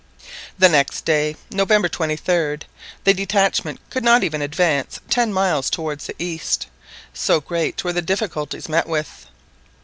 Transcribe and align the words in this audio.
The 0.57 0.67
next 0.67 1.05
day, 1.05 1.35
November 1.51 1.87
23d, 1.87 2.63
the 3.03 3.13
detachment 3.13 3.79
could 3.91 4.03
not 4.03 4.23
even 4.23 4.41
advance 4.41 4.99
ten 5.11 5.31
miles 5.31 5.69
towards 5.69 6.07
the 6.07 6.15
east, 6.17 6.65
so 7.13 7.39
great 7.39 7.83
were 7.83 7.93
the 7.93 8.01
difficulties 8.01 8.67
met 8.67 8.87
with. 8.87 9.27